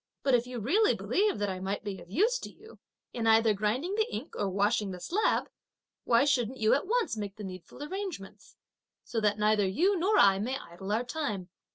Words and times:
But 0.23 0.33
if 0.33 0.47
you 0.47 0.57
really 0.59 0.95
believe 0.95 1.37
that 1.37 1.49
I 1.49 1.59
might 1.59 1.83
be 1.83 1.99
of 2.01 2.09
use 2.09 2.39
to 2.39 2.49
you, 2.49 2.79
in 3.13 3.27
either 3.27 3.53
grinding 3.53 3.93
the 3.93 4.11
ink, 4.11 4.33
or 4.35 4.49
washing 4.49 4.89
the 4.89 4.99
slab, 4.99 5.47
why 6.05 6.25
shouldn't 6.25 6.57
you 6.57 6.73
at 6.73 6.87
once 6.87 7.15
make 7.15 7.35
the 7.35 7.43
needful 7.43 7.83
arrangements, 7.83 8.55
so 9.03 9.21
that 9.21 9.37
neither 9.37 9.67
you 9.67 9.95
nor 9.99 10.17
I 10.17 10.39
may 10.39 10.57
idle 10.57 10.91
our 10.91 11.03
time? 11.03 11.49